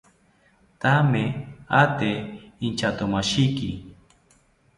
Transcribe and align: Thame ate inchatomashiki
Thame 0.81 1.23
ate 1.81 2.11
inchatomashiki 2.65 3.69